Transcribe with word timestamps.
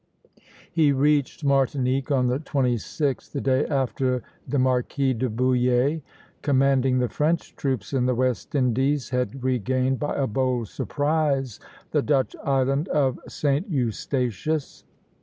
He 0.71 0.91
reached 0.91 1.43
Martinique 1.45 2.09
on 2.11 2.25
the 2.25 2.39
26th, 2.39 3.31
the 3.33 3.39
day 3.39 3.67
after 3.67 4.23
the 4.47 4.57
Marquis 4.57 5.13
de 5.13 5.29
Bouillé, 5.29 6.01
commanding 6.41 6.97
the 6.97 7.07
French 7.07 7.55
troops 7.55 7.93
in 7.93 8.07
the 8.07 8.15
West 8.15 8.55
Indies, 8.55 9.11
had 9.11 9.43
regained 9.43 9.99
by 9.99 10.15
a 10.15 10.25
bold 10.25 10.69
surprise 10.69 11.59
the 11.91 12.01
Dutch 12.01 12.35
island 12.43 12.87
of 12.87 13.19
St. 13.27 13.69
Eustatius. 13.69 14.85